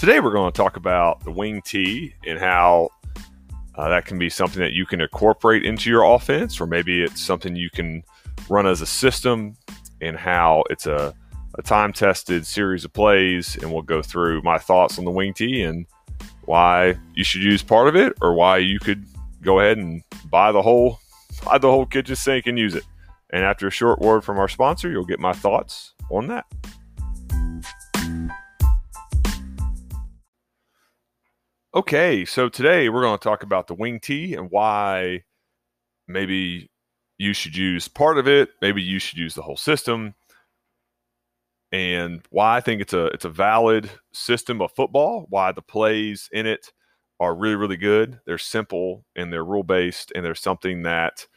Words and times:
Today, 0.00 0.18
we're 0.18 0.32
going 0.32 0.50
to 0.50 0.56
talk 0.56 0.78
about 0.78 1.22
the 1.24 1.30
wing 1.30 1.60
T 1.60 2.14
and 2.26 2.38
how 2.38 2.88
uh, 3.74 3.90
that 3.90 4.06
can 4.06 4.18
be 4.18 4.30
something 4.30 4.62
that 4.62 4.72
you 4.72 4.86
can 4.86 5.02
incorporate 5.02 5.62
into 5.62 5.90
your 5.90 6.04
offense, 6.04 6.58
or 6.58 6.66
maybe 6.66 7.02
it's 7.02 7.20
something 7.20 7.54
you 7.54 7.68
can 7.68 8.02
run 8.48 8.66
as 8.66 8.80
a 8.80 8.86
system, 8.86 9.58
and 10.00 10.16
how 10.16 10.64
it's 10.70 10.86
a, 10.86 11.12
a 11.58 11.62
time 11.62 11.92
tested 11.92 12.46
series 12.46 12.86
of 12.86 12.94
plays. 12.94 13.56
And 13.56 13.70
we'll 13.70 13.82
go 13.82 14.00
through 14.00 14.40
my 14.40 14.56
thoughts 14.56 14.98
on 14.98 15.04
the 15.04 15.10
wing 15.10 15.34
T 15.34 15.60
and 15.60 15.84
why 16.46 16.98
you 17.12 17.22
should 17.22 17.42
use 17.42 17.62
part 17.62 17.86
of 17.86 17.94
it, 17.94 18.14
or 18.22 18.32
why 18.32 18.56
you 18.56 18.78
could 18.78 19.04
go 19.42 19.60
ahead 19.60 19.76
and 19.76 20.02
buy 20.30 20.50
the 20.50 20.62
whole 20.62 20.98
buy 21.44 21.58
the 21.58 21.70
whole 21.70 21.84
kitchen 21.84 22.16
sink 22.16 22.46
and 22.46 22.58
use 22.58 22.74
it. 22.74 22.86
And 23.34 23.44
after 23.44 23.66
a 23.66 23.70
short 23.70 23.98
word 23.98 24.24
from 24.24 24.38
our 24.38 24.48
sponsor, 24.48 24.90
you'll 24.90 25.04
get 25.04 25.20
my 25.20 25.34
thoughts 25.34 25.92
on 26.10 26.28
that. 26.28 26.46
Okay, 31.72 32.24
so 32.24 32.48
today 32.48 32.88
we're 32.88 33.02
going 33.02 33.16
to 33.16 33.22
talk 33.22 33.44
about 33.44 33.68
the 33.68 33.74
wing 33.74 34.00
T 34.00 34.34
and 34.34 34.50
why 34.50 35.22
maybe 36.08 36.68
you 37.16 37.32
should 37.32 37.56
use 37.56 37.86
part 37.86 38.18
of 38.18 38.26
it, 38.26 38.50
maybe 38.60 38.82
you 38.82 38.98
should 38.98 39.18
use 39.18 39.36
the 39.36 39.42
whole 39.42 39.56
system, 39.56 40.14
and 41.70 42.22
why 42.30 42.56
I 42.56 42.60
think 42.60 42.82
it's 42.82 42.92
a 42.92 43.06
it's 43.06 43.24
a 43.24 43.30
valid 43.30 43.88
system 44.12 44.60
of 44.60 44.72
football, 44.72 45.26
why 45.28 45.52
the 45.52 45.62
plays 45.62 46.28
in 46.32 46.44
it 46.44 46.72
are 47.20 47.36
really 47.36 47.54
really 47.54 47.76
good. 47.76 48.18
They're 48.26 48.38
simple 48.38 49.04
and 49.14 49.32
they're 49.32 49.44
rule 49.44 49.62
based 49.62 50.10
and 50.16 50.24
they're 50.24 50.34
something 50.34 50.82
that 50.82 51.28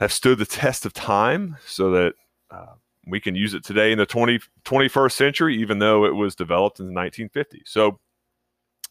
have 0.00 0.12
stood 0.12 0.38
the 0.38 0.44
test 0.46 0.84
of 0.84 0.92
time 0.92 1.56
so 1.66 1.90
that 1.92 2.14
uh, 2.50 2.74
we 3.06 3.20
can 3.20 3.34
use 3.34 3.54
it 3.54 3.64
today 3.64 3.92
in 3.92 3.98
the 3.98 4.06
20, 4.06 4.40
21st 4.64 5.12
century, 5.12 5.56
even 5.56 5.78
though 5.78 6.04
it 6.04 6.14
was 6.14 6.34
developed 6.34 6.80
in 6.80 6.86
the 6.86 7.00
1950s. 7.00 7.66
So 7.66 8.00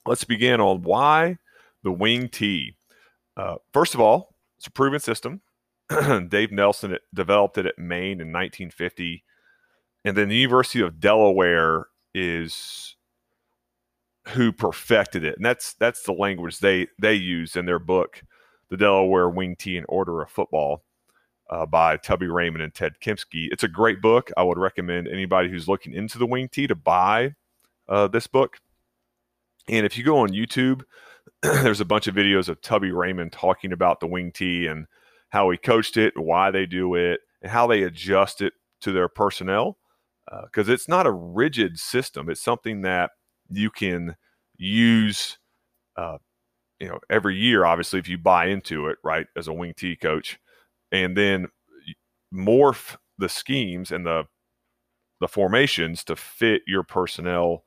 let's 0.06 0.24
begin 0.24 0.62
on 0.62 0.82
why 0.82 1.38
the 1.84 1.92
wing 1.92 2.30
T. 2.30 2.76
Uh, 3.38 3.56
first 3.74 3.94
of 3.94 4.02
all, 4.02 4.36
it's 4.58 4.68
a 4.68 4.72
proven 4.72 5.00
system. 5.00 5.42
Dave 6.30 6.52
Nelson 6.52 6.98
developed 7.14 7.58
it 7.58 7.66
at 7.66 7.80
Maine 7.80 8.22
in 8.22 8.32
1950. 8.32 9.24
And 10.06 10.16
then 10.16 10.30
the 10.30 10.36
University 10.36 10.82
of 10.82 11.00
Delaware 11.00 11.88
is 12.14 12.96
who 14.30 14.52
perfected 14.52 15.24
it. 15.24 15.36
And 15.36 15.46
that's 15.46 15.74
that's 15.74 16.04
the 16.04 16.14
language 16.14 16.60
they 16.60 16.88
they 17.00 17.14
use 17.14 17.56
in 17.56 17.66
their 17.66 17.80
book, 17.80 18.22
The 18.70 18.78
Delaware 18.78 19.30
Wing 19.30 19.56
T 19.56 19.78
and 19.78 19.86
Order 19.90 20.22
of 20.22 20.30
Football 20.30 20.84
uh, 21.50 21.66
by 21.66 21.98
Tubby 21.98 22.28
Raymond 22.28 22.64
and 22.64 22.74
Ted 22.74 22.94
Kempski. 23.02 23.48
It's 23.52 23.64
a 23.64 23.68
great 23.68 24.02
book. 24.02 24.32
I 24.38 24.44
would 24.44 24.58
recommend 24.58 25.08
anybody 25.08 25.50
who's 25.50 25.68
looking 25.68 25.94
into 25.94 26.18
the 26.18 26.28
wing 26.28 26.50
T 26.50 26.68
to 26.68 26.76
buy 26.76 27.36
uh, 27.88 28.08
this 28.08 28.28
book. 28.28 28.58
And 29.68 29.86
if 29.86 29.98
you 29.98 30.04
go 30.04 30.20
on 30.20 30.30
YouTube, 30.30 30.84
there's 31.42 31.82
a 31.82 31.86
bunch 31.86 32.08
of 32.08 32.16
videos 32.16 32.50
of 32.50 32.62
Tubby 32.62 32.92
Raymond 32.92 33.32
talking 33.32 33.72
about 33.72 34.00
the 34.00 34.08
wing 34.08 34.32
T 34.32 34.68
and 34.68 34.86
how 35.30 35.50
he 35.50 35.58
coached 35.58 35.98
it, 35.98 36.14
why 36.18 36.52
they 36.52 36.66
do 36.66 36.96
it, 36.96 37.22
and 37.42 37.52
how 37.52 37.68
they 37.68 37.84
adjust 37.84 38.42
it 38.42 38.54
to 38.82 38.92
their 38.92 39.08
personnel. 39.08 39.78
Because 40.44 40.70
uh, 40.70 40.74
it's 40.74 40.88
not 40.88 41.08
a 41.08 41.12
rigid 41.12 41.80
system; 41.80 42.30
it's 42.30 42.42
something 42.42 42.82
that 42.82 43.12
you 43.50 43.72
can 43.72 44.16
use, 44.58 45.40
uh, 45.98 46.18
you 46.80 46.88
know, 46.88 47.00
every 47.10 47.36
year. 47.36 47.66
Obviously, 47.66 48.00
if 48.00 48.08
you 48.08 48.18
buy 48.18 48.46
into 48.48 48.88
it, 48.88 48.98
right, 49.04 49.26
as 49.36 49.48
a 49.48 49.54
wing 49.54 49.74
T 49.76 49.96
coach, 49.96 50.40
and 50.92 51.18
then 51.18 51.48
morph 52.34 52.96
the 53.18 53.30
schemes 53.30 53.92
and 53.92 54.06
the 54.06 54.26
the 55.20 55.28
formations 55.28 56.04
to 56.06 56.16
fit 56.16 56.62
your 56.66 56.84
personnel 56.84 57.64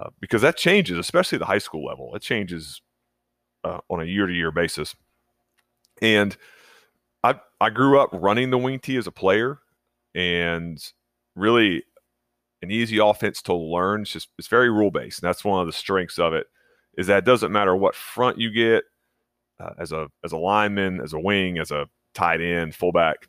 uh, 0.00 0.10
because 0.18 0.42
that 0.42 0.56
changes, 0.56 0.96
especially 0.96 1.38
the 1.38 1.44
high 1.44 1.58
school 1.58 1.84
level. 1.84 2.14
It 2.14 2.22
changes 2.22 2.80
uh, 3.64 3.80
on 3.90 4.00
a 4.00 4.04
year 4.04 4.26
to 4.26 4.32
year 4.32 4.50
basis. 4.50 4.94
And 6.00 6.36
I 7.22 7.38
I 7.60 7.70
grew 7.70 8.00
up 8.00 8.08
running 8.12 8.50
the 8.50 8.58
wing 8.58 8.78
T 8.78 8.96
as 8.96 9.06
a 9.06 9.12
player, 9.12 9.58
and 10.14 10.82
really 11.36 11.84
an 12.62 12.70
easy 12.70 12.98
offense 12.98 13.42
to 13.42 13.54
learn. 13.54 14.02
It's 14.02 14.12
just 14.12 14.28
it's 14.38 14.48
very 14.48 14.70
rule 14.70 14.90
based. 14.90 15.22
And 15.22 15.28
that's 15.28 15.44
one 15.44 15.60
of 15.60 15.66
the 15.66 15.72
strengths 15.72 16.18
of 16.18 16.32
it. 16.32 16.46
Is 16.96 17.06
that 17.08 17.18
it 17.18 17.24
doesn't 17.24 17.52
matter 17.52 17.76
what 17.76 17.94
front 17.94 18.38
you 18.38 18.50
get 18.50 18.84
uh, 19.60 19.74
as 19.78 19.92
a 19.92 20.08
as 20.24 20.32
a 20.32 20.38
lineman, 20.38 21.00
as 21.00 21.12
a 21.12 21.20
wing, 21.20 21.58
as 21.58 21.70
a 21.70 21.88
tight 22.14 22.40
end, 22.40 22.74
fullback. 22.74 23.28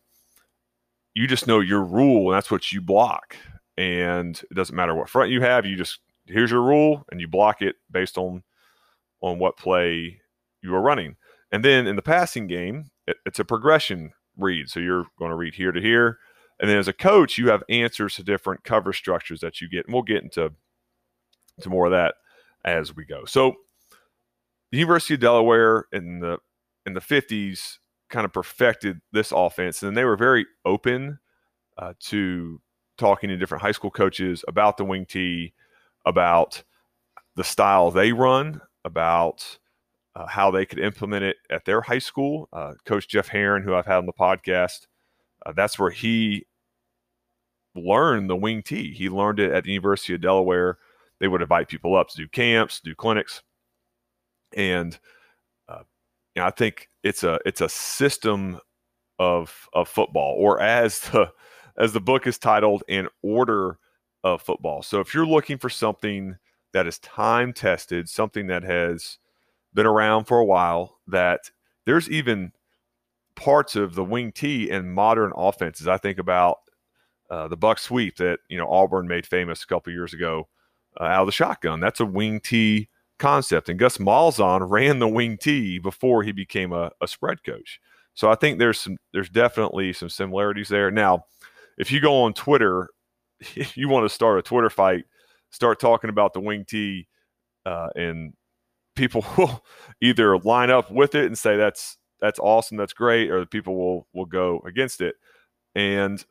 You 1.13 1.27
just 1.27 1.47
know 1.47 1.59
your 1.59 1.83
rule, 1.83 2.29
and 2.29 2.37
that's 2.37 2.49
what 2.49 2.71
you 2.71 2.79
block. 2.79 3.35
And 3.77 4.41
it 4.49 4.53
doesn't 4.53 4.75
matter 4.75 4.95
what 4.95 5.09
front 5.09 5.31
you 5.31 5.41
have. 5.41 5.65
You 5.65 5.75
just 5.75 5.99
here's 6.31 6.51
your 6.51 6.61
rule, 6.61 7.05
and 7.11 7.19
you 7.19 7.27
block 7.27 7.61
it 7.61 7.75
based 7.89 8.17
on 8.17 8.43
on 9.21 9.39
what 9.39 9.57
play 9.57 10.21
you 10.61 10.73
are 10.73 10.81
running. 10.81 11.15
And 11.51 11.63
then 11.63 11.85
in 11.85 11.95
the 11.95 12.01
passing 12.01 12.47
game, 12.47 12.89
it, 13.05 13.17
it's 13.25 13.39
a 13.39 13.45
progression 13.45 14.11
read. 14.37 14.69
So 14.69 14.79
you're 14.79 15.05
going 15.19 15.31
to 15.31 15.35
read 15.35 15.55
here 15.55 15.71
to 15.71 15.81
here. 15.81 16.17
And 16.59 16.69
then 16.69 16.77
as 16.77 16.87
a 16.87 16.93
coach, 16.93 17.37
you 17.37 17.49
have 17.49 17.63
answers 17.69 18.15
to 18.15 18.23
different 18.23 18.63
cover 18.63 18.93
structures 18.93 19.41
that 19.41 19.61
you 19.61 19.69
get. 19.69 19.85
And 19.85 19.93
we'll 19.93 20.03
get 20.03 20.23
into 20.23 20.53
to 21.61 21.69
more 21.69 21.85
of 21.85 21.91
that 21.91 22.15
as 22.63 22.95
we 22.95 23.05
go. 23.05 23.25
So 23.25 23.55
the 24.71 24.77
University 24.77 25.15
of 25.15 25.19
Delaware 25.19 25.85
in 25.91 26.19
the 26.19 26.37
in 26.85 26.93
the 26.93 27.01
50s 27.01 27.77
kind 28.09 28.25
of 28.25 28.33
perfected 28.33 29.01
this 29.11 29.31
offense. 29.31 29.83
And 29.83 29.95
they 29.95 30.05
were 30.05 30.17
very 30.17 30.45
open 30.65 31.19
uh, 31.77 31.93
to 31.99 32.61
talking 32.97 33.29
to 33.29 33.37
different 33.37 33.61
high 33.63 33.71
school 33.71 33.91
coaches 33.91 34.43
about 34.47 34.77
the 34.77 34.85
wing 34.85 35.05
T, 35.05 35.53
about 36.05 36.63
the 37.35 37.43
style 37.43 37.91
they 37.91 38.11
run, 38.11 38.61
about 38.83 39.57
uh, 40.15 40.27
how 40.27 40.51
they 40.51 40.65
could 40.65 40.79
implement 40.79 41.23
it 41.23 41.37
at 41.49 41.65
their 41.65 41.81
high 41.81 41.99
school. 41.99 42.49
Uh, 42.51 42.73
Coach 42.85 43.07
Jeff 43.07 43.27
Herron, 43.27 43.63
who 43.63 43.73
I've 43.73 43.85
had 43.85 43.97
on 43.97 44.05
the 44.05 44.13
podcast, 44.13 44.87
uh, 45.45 45.53
that's 45.53 45.79
where 45.79 45.89
he 45.89 46.45
learned 47.75 48.29
the 48.29 48.35
wing 48.35 48.63
T. 48.63 48.93
He 48.93 49.09
learned 49.09 49.39
it 49.39 49.51
at 49.51 49.63
the 49.63 49.71
University 49.71 50.13
of 50.13 50.21
Delaware. 50.21 50.77
They 51.19 51.27
would 51.27 51.41
invite 51.41 51.69
people 51.69 51.95
up 51.95 52.09
to 52.09 52.17
do 52.17 52.27
camps, 52.27 52.81
do 52.81 52.95
clinics, 52.95 53.43
and 54.55 54.97
uh, 55.69 55.83
you 56.35 56.41
know, 56.41 56.47
I 56.47 56.51
think 56.51 56.89
it's 57.03 57.23
a 57.23 57.39
it's 57.45 57.61
a 57.61 57.69
system 57.69 58.59
of 59.19 59.69
of 59.73 59.87
football, 59.87 60.35
or 60.37 60.59
as 60.59 60.99
the 60.99 61.31
as 61.77 61.93
the 61.93 62.01
book 62.01 62.27
is 62.27 62.37
titled, 62.37 62.83
an 62.89 63.07
order 63.21 63.77
of 64.23 64.41
football. 64.41 64.81
So 64.81 64.99
if 64.99 65.13
you're 65.13 65.25
looking 65.25 65.57
for 65.57 65.69
something 65.69 66.37
that 66.73 66.87
is 66.87 66.99
time 66.99 67.53
tested, 67.53 68.09
something 68.09 68.47
that 68.47 68.63
has 68.63 69.17
been 69.73 69.85
around 69.85 70.25
for 70.25 70.39
a 70.39 70.45
while, 70.45 70.99
that 71.07 71.51
there's 71.85 72.09
even 72.09 72.51
parts 73.35 73.75
of 73.75 73.95
the 73.95 74.03
wing 74.03 74.31
T 74.31 74.69
in 74.69 74.93
modern 74.93 75.31
offenses. 75.35 75.87
I 75.87 75.97
think 75.97 76.17
about 76.19 76.59
uh, 77.29 77.47
the 77.47 77.57
buck 77.57 77.79
sweep 77.79 78.17
that 78.17 78.39
you 78.49 78.57
know 78.57 78.69
Auburn 78.69 79.07
made 79.07 79.25
famous 79.25 79.63
a 79.63 79.67
couple 79.67 79.93
years 79.93 80.13
ago 80.13 80.47
uh, 80.99 81.05
out 81.05 81.21
of 81.21 81.27
the 81.27 81.31
shotgun. 81.31 81.79
That's 81.79 81.99
a 81.99 82.05
wing 82.05 82.39
T 82.39 82.89
concept. 83.17 83.69
And 83.69 83.79
Gus 83.79 83.97
Malzahn 83.97 84.69
ran 84.69 84.99
the 84.99 85.07
wing 85.07 85.37
T 85.37 85.79
before 85.79 86.23
he 86.23 86.31
became 86.31 86.73
a, 86.73 86.91
a 87.01 87.07
spread 87.07 87.43
coach. 87.43 87.79
So 88.13 88.29
I 88.29 88.35
think 88.35 88.59
there's 88.59 88.79
some 88.79 88.97
there's 89.13 89.29
definitely 89.29 89.93
some 89.93 90.09
similarities 90.09 90.69
there. 90.69 90.91
Now, 90.91 91.25
if 91.77 91.91
you 91.91 92.01
go 92.01 92.23
on 92.23 92.33
Twitter, 92.33 92.89
if 93.55 93.75
you 93.75 93.89
want 93.89 94.05
to 94.05 94.13
start 94.13 94.39
a 94.39 94.41
Twitter 94.41 94.69
fight, 94.69 95.05
start 95.49 95.79
talking 95.79 96.09
about 96.09 96.33
the 96.33 96.39
wing 96.39 96.65
T, 96.65 97.07
uh, 97.65 97.89
and 97.95 98.33
people 98.95 99.25
will 99.37 99.63
either 100.01 100.37
line 100.37 100.69
up 100.69 100.91
with 100.91 101.15
it 101.15 101.25
and 101.25 101.37
say 101.37 101.57
that's 101.57 101.97
that's 102.19 102.39
awesome, 102.39 102.77
that's 102.77 102.93
great, 102.93 103.31
or 103.31 103.39
the 103.39 103.45
people 103.45 103.75
will 103.75 104.07
will 104.13 104.25
go 104.25 104.61
against 104.65 105.01
it. 105.01 105.15
And 105.75 106.23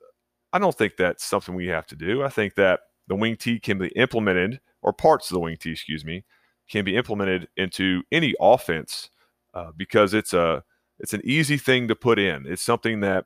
I 0.53 0.59
don't 0.59 0.77
think 0.77 0.97
that's 0.97 1.25
something 1.25 1.55
we 1.55 1.69
have 1.69 1.87
to 1.89 1.97
do. 1.97 2.23
I 2.23 2.29
think 2.29 2.55
that 2.55 2.81
the 3.09 3.17
wing 3.17 3.37
T 3.37 3.59
can 3.59 3.79
be 3.79 3.89
implemented, 3.89 4.61
or 4.83 4.93
parts 4.93 5.31
of 5.31 5.35
the 5.35 5.41
wing 5.41 5.57
T, 5.59 5.73
excuse 5.73 6.05
me, 6.05 6.25
can 6.69 6.85
be 6.85 6.97
implemented 6.97 7.49
into 7.57 8.03
any 8.13 8.35
offense 8.41 9.11
uh, 9.55 9.73
because 9.77 10.15
it's 10.15 10.33
a 10.33 10.63
it's 10.99 11.15
an 11.15 11.23
easy 11.25 11.57
thing 11.57 11.89
to 11.89 11.97
put 11.97 12.19
in. 12.19 12.47
It's 12.47 12.63
something 12.63 13.01
that 13.01 13.25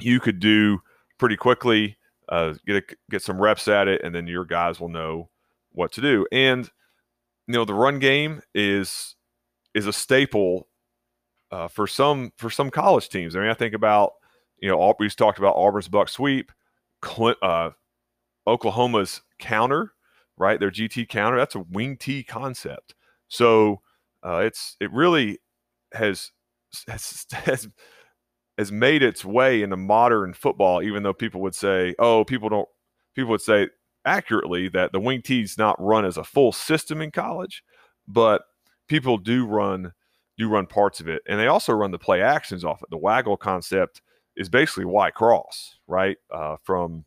you 0.00 0.20
could 0.20 0.40
do 0.40 0.80
pretty 1.18 1.36
quickly, 1.36 1.96
uh, 2.28 2.54
get 2.66 2.76
a, 2.76 2.96
get 3.10 3.22
some 3.22 3.40
reps 3.40 3.68
at 3.68 3.88
it, 3.88 4.02
and 4.02 4.14
then 4.14 4.26
your 4.26 4.44
guys 4.44 4.80
will 4.80 4.88
know 4.88 5.30
what 5.72 5.92
to 5.92 6.00
do. 6.00 6.26
And 6.32 6.68
you 7.46 7.54
know 7.54 7.64
the 7.64 7.74
run 7.74 7.98
game 7.98 8.42
is 8.54 9.16
is 9.74 9.86
a 9.86 9.92
staple 9.92 10.68
uh, 11.50 11.68
for 11.68 11.86
some 11.86 12.32
for 12.36 12.50
some 12.50 12.70
college 12.70 13.08
teams. 13.08 13.36
I 13.36 13.40
mean, 13.40 13.50
I 13.50 13.54
think 13.54 13.74
about 13.74 14.14
you 14.58 14.68
know 14.68 14.94
we 14.98 15.08
talked 15.10 15.38
about 15.38 15.56
Auburn's 15.56 15.88
buck 15.88 16.08
sweep, 16.08 16.52
Clint, 17.00 17.38
uh, 17.42 17.70
Oklahoma's 18.46 19.22
counter 19.38 19.94
right? 20.36 20.58
Their 20.58 20.70
GT 20.70 21.08
counter, 21.08 21.36
that's 21.36 21.54
a 21.54 21.60
wing 21.60 21.96
T 21.96 22.22
concept. 22.22 22.94
So 23.28 23.80
uh, 24.24 24.38
it's 24.38 24.76
it 24.80 24.92
really 24.92 25.38
has, 25.92 26.30
has 26.88 27.26
has 27.32 27.68
has 28.58 28.70
made 28.70 29.02
its 29.02 29.24
way 29.24 29.62
into 29.62 29.76
modern 29.76 30.32
football. 30.32 30.82
Even 30.82 31.02
though 31.02 31.12
people 31.12 31.40
would 31.40 31.54
say, 31.54 31.94
oh, 31.98 32.24
people 32.24 32.48
don't, 32.48 32.68
people 33.14 33.30
would 33.30 33.40
say 33.40 33.68
accurately 34.04 34.68
that 34.68 34.92
the 34.92 35.00
wing 35.00 35.22
T 35.22 35.42
is 35.42 35.58
not 35.58 35.80
run 35.80 36.04
as 36.04 36.16
a 36.16 36.24
full 36.24 36.52
system 36.52 37.00
in 37.00 37.10
college, 37.10 37.62
but 38.06 38.42
people 38.88 39.18
do 39.18 39.46
run 39.46 39.92
do 40.36 40.48
run 40.48 40.66
parts 40.66 41.00
of 41.00 41.08
it, 41.08 41.22
and 41.28 41.38
they 41.38 41.46
also 41.46 41.72
run 41.72 41.92
the 41.92 41.98
play 41.98 42.20
actions 42.20 42.64
off 42.64 42.82
it. 42.82 42.90
The 42.90 42.96
waggle 42.96 43.36
concept 43.36 44.02
is 44.36 44.48
basically 44.48 44.84
Y 44.84 45.10
cross, 45.10 45.78
right? 45.86 46.16
Uh, 46.30 46.56
from 46.62 47.04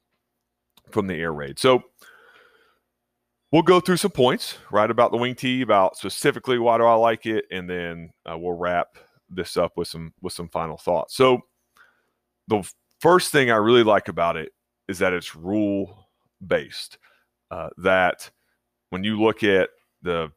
from 0.92 1.08
the 1.08 1.16
air 1.16 1.34
raid. 1.34 1.60
So 1.60 1.84
we'll 3.52 3.64
go 3.64 3.80
through 3.80 3.98
some 3.98 4.12
points, 4.12 4.58
right, 4.72 4.90
about 4.90 5.12
the 5.12 5.18
wing 5.18 5.36
T, 5.36 5.62
about 5.62 5.98
specifically 5.98 6.58
why 6.58 6.78
do 6.78 6.86
I 6.86 6.94
like 6.94 7.26
it, 7.26 7.46
and 7.52 7.70
then 7.70 8.12
uh, 8.26 8.38
we'll 8.38 8.58
wrap 8.58 8.98
this 9.30 9.58
up 9.58 9.74
with 9.76 9.88
some 9.88 10.14
with 10.22 10.34
some 10.34 10.50
final 10.50 10.78
thoughts. 10.78 11.16
So 11.16 11.42
the 12.48 12.70
first 13.00 13.32
thing 13.32 13.52
I 13.52 13.58
really 13.58 13.84
like 13.84 14.08
about 14.08 14.38
it 14.38 14.54
is 14.88 15.00
that 15.00 15.14
it's 15.14 15.36
rule 15.36 16.08
based. 16.46 16.98
Uh, 17.50 17.70
that 17.78 18.30
when 18.90 19.04
you 19.04 19.22
look 19.22 19.44
at 19.44 19.70
the 20.02 20.32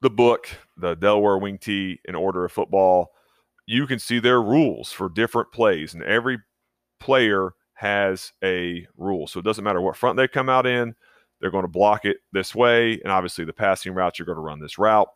the 0.00 0.10
book, 0.10 0.48
the 0.76 0.94
Delaware 0.94 1.38
Wing 1.38 1.58
T 1.58 2.00
in 2.04 2.14
Order 2.14 2.44
of 2.44 2.52
Football, 2.52 3.12
you 3.66 3.86
can 3.86 3.98
see 3.98 4.20
their 4.20 4.40
rules 4.40 4.92
for 4.92 5.08
different 5.08 5.50
plays, 5.52 5.94
and 5.94 6.02
every 6.04 6.38
player 7.00 7.54
has 7.74 8.32
a 8.42 8.86
rule. 8.96 9.26
So 9.26 9.40
it 9.40 9.44
doesn't 9.44 9.64
matter 9.64 9.80
what 9.80 9.96
front 9.96 10.16
they 10.16 10.28
come 10.28 10.48
out 10.48 10.66
in, 10.66 10.94
they're 11.40 11.50
going 11.50 11.64
to 11.64 11.68
block 11.68 12.04
it 12.04 12.18
this 12.32 12.54
way, 12.54 13.00
and 13.02 13.12
obviously 13.12 13.44
the 13.44 13.52
passing 13.52 13.94
routes 13.94 14.18
you're 14.18 14.26
going 14.26 14.36
to 14.36 14.42
run 14.42 14.60
this 14.60 14.78
route, 14.78 15.08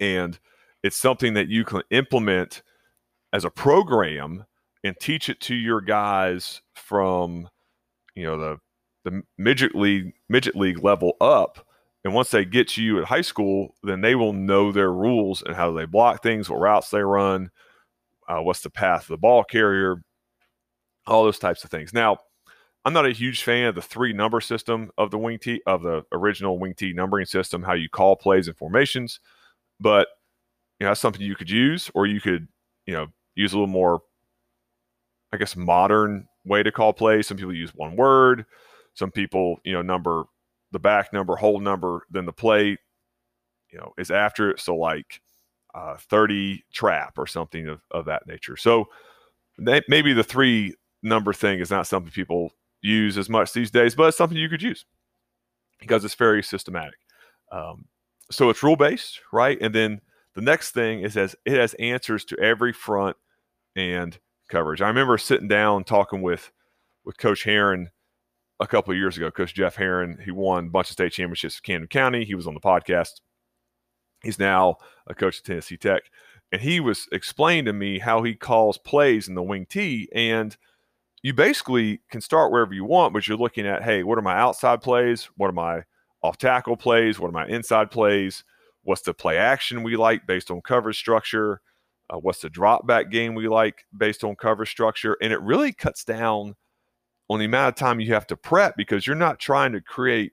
and 0.00 0.38
it's 0.82 0.96
something 0.96 1.34
that 1.34 1.48
you 1.48 1.64
can 1.64 1.82
implement 1.90 2.62
as 3.32 3.44
a 3.44 3.50
program 3.50 4.44
and 4.84 4.96
teach 5.00 5.28
it 5.28 5.40
to 5.40 5.54
your 5.54 5.80
guys 5.80 6.62
from 6.74 7.48
you 8.14 8.24
know 8.24 8.38
the 8.38 8.58
the 9.04 9.22
midget 9.38 9.74
league 9.74 10.12
midget 10.28 10.56
league 10.56 10.82
level 10.82 11.16
up. 11.20 11.66
And 12.04 12.14
once 12.14 12.30
they 12.30 12.44
get 12.44 12.68
to 12.68 12.82
you 12.84 13.00
at 13.00 13.06
high 13.06 13.22
school 13.22 13.74
then 13.82 14.00
they 14.00 14.14
will 14.14 14.32
know 14.32 14.70
their 14.70 14.92
rules 14.92 15.42
and 15.42 15.56
how 15.56 15.72
they 15.72 15.86
block 15.86 16.22
things 16.22 16.48
what 16.48 16.60
routes 16.60 16.90
they 16.90 17.02
run 17.02 17.50
uh, 18.28 18.40
what's 18.42 18.60
the 18.60 18.70
path 18.70 19.02
of 19.02 19.08
the 19.08 19.16
ball 19.16 19.42
carrier 19.42 20.02
all 21.06 21.24
those 21.24 21.38
types 21.38 21.64
of 21.64 21.70
things. 21.70 21.92
Now 21.92 22.18
i'm 22.84 22.92
not 22.92 23.06
a 23.06 23.12
huge 23.12 23.42
fan 23.42 23.66
of 23.66 23.74
the 23.74 23.82
three 23.82 24.12
number 24.12 24.40
system 24.40 24.90
of 24.96 25.10
the 25.10 25.18
wing 25.18 25.38
t 25.38 25.60
of 25.66 25.82
the 25.82 26.04
original 26.12 26.58
wing 26.58 26.74
t 26.74 26.92
numbering 26.92 27.26
system 27.26 27.64
how 27.64 27.74
you 27.74 27.88
call 27.88 28.16
plays 28.16 28.46
and 28.46 28.56
formations 28.56 29.20
but 29.80 30.08
you 30.78 30.84
know 30.84 30.90
that's 30.90 31.00
something 31.00 31.22
you 31.22 31.36
could 31.36 31.50
use 31.50 31.90
or 31.94 32.06
you 32.06 32.20
could 32.20 32.48
you 32.86 32.94
know 32.94 33.06
use 33.34 33.52
a 33.52 33.56
little 33.56 33.66
more 33.66 34.00
I 35.32 35.36
guess, 35.36 35.56
modern 35.56 36.28
way 36.44 36.62
to 36.62 36.72
call 36.72 36.92
plays. 36.92 37.26
Some 37.26 37.36
people 37.36 37.54
use 37.54 37.74
one 37.74 37.96
word. 37.96 38.46
Some 38.94 39.10
people, 39.10 39.58
you 39.64 39.72
know, 39.72 39.82
number 39.82 40.24
the 40.72 40.78
back 40.78 41.12
number, 41.12 41.36
whole 41.36 41.60
number, 41.60 42.06
then 42.10 42.26
the 42.26 42.32
play, 42.32 42.78
you 43.70 43.78
know, 43.78 43.92
is 43.98 44.10
after 44.10 44.50
it. 44.50 44.60
So 44.60 44.74
like 44.74 45.20
uh, 45.74 45.96
30 45.96 46.64
trap 46.72 47.18
or 47.18 47.26
something 47.26 47.68
of, 47.68 47.80
of 47.90 48.06
that 48.06 48.26
nature. 48.26 48.56
So 48.56 48.86
maybe 49.58 50.12
the 50.12 50.24
three 50.24 50.74
number 51.02 51.32
thing 51.32 51.60
is 51.60 51.70
not 51.70 51.86
something 51.86 52.10
people 52.10 52.52
use 52.80 53.16
as 53.16 53.28
much 53.28 53.52
these 53.52 53.70
days, 53.70 53.94
but 53.94 54.08
it's 54.08 54.16
something 54.16 54.38
you 54.38 54.48
could 54.48 54.62
use 54.62 54.84
because 55.78 56.04
it's 56.04 56.14
very 56.14 56.42
systematic. 56.42 56.98
Um, 57.52 57.84
so 58.30 58.50
it's 58.50 58.62
rule 58.62 58.76
based, 58.76 59.20
right? 59.32 59.58
And 59.60 59.74
then 59.74 60.00
the 60.36 60.42
next 60.42 60.72
thing 60.72 61.00
is 61.00 61.16
as 61.16 61.34
it 61.44 61.54
has 61.54 61.74
answers 61.74 62.24
to 62.26 62.38
every 62.38 62.72
front 62.72 63.16
and 63.74 64.18
coverage. 64.48 64.82
I 64.82 64.88
remember 64.88 65.18
sitting 65.18 65.48
down 65.48 65.82
talking 65.82 66.22
with 66.22 66.52
with 67.04 67.18
Coach 67.18 67.42
Herron 67.42 67.90
a 68.60 68.66
couple 68.66 68.92
of 68.92 68.98
years 68.98 69.16
ago. 69.16 69.30
Coach 69.30 69.54
Jeff 69.54 69.76
Herron, 69.76 70.18
he 70.24 70.30
won 70.30 70.66
a 70.66 70.70
bunch 70.70 70.90
of 70.90 70.92
state 70.92 71.12
championships 71.12 71.58
in 71.58 71.72
Camden 71.72 71.88
County. 71.88 72.24
He 72.24 72.34
was 72.34 72.46
on 72.46 72.54
the 72.54 72.60
podcast. 72.60 73.20
He's 74.22 74.38
now 74.38 74.76
a 75.06 75.14
coach 75.14 75.38
at 75.38 75.44
Tennessee 75.44 75.76
Tech, 75.78 76.02
and 76.52 76.60
he 76.60 76.80
was 76.80 77.08
explaining 77.12 77.64
to 77.66 77.72
me 77.72 77.98
how 77.98 78.22
he 78.22 78.34
calls 78.34 78.78
plays 78.78 79.28
in 79.28 79.34
the 79.34 79.42
wing 79.42 79.66
T. 79.68 80.08
And 80.14 80.54
you 81.22 81.32
basically 81.32 82.00
can 82.10 82.20
start 82.20 82.52
wherever 82.52 82.74
you 82.74 82.84
want, 82.84 83.14
but 83.14 83.26
you're 83.26 83.38
looking 83.38 83.66
at, 83.66 83.82
hey, 83.82 84.02
what 84.02 84.18
are 84.18 84.22
my 84.22 84.36
outside 84.36 84.82
plays? 84.82 85.30
What 85.36 85.48
are 85.48 85.52
my 85.52 85.84
off 86.22 86.36
tackle 86.36 86.76
plays? 86.76 87.18
What 87.18 87.28
are 87.28 87.32
my 87.32 87.46
inside 87.46 87.90
plays? 87.90 88.44
What's 88.86 89.02
the 89.02 89.14
play 89.14 89.36
action 89.36 89.82
we 89.82 89.96
like 89.96 90.26
based 90.26 90.50
on 90.50 90.62
cover 90.62 90.92
structure? 90.92 91.60
uh, 92.10 92.18
what's 92.18 92.40
the 92.40 92.50
drop 92.50 92.86
back 92.86 93.10
game 93.10 93.34
we 93.34 93.48
like 93.48 93.84
based 93.96 94.24
on 94.24 94.36
cover 94.36 94.66
structure. 94.66 95.16
And 95.20 95.32
it 95.32 95.40
really 95.40 95.72
cuts 95.72 96.04
down 96.04 96.54
on 97.28 97.38
the 97.38 97.46
amount 97.46 97.68
of 97.68 97.74
time 97.74 98.00
you 98.00 98.14
have 98.14 98.26
to 98.28 98.36
prep 98.36 98.76
because 98.76 99.06
you're 99.06 99.16
not 99.16 99.38
trying 99.38 99.72
to 99.72 99.80
create 99.80 100.32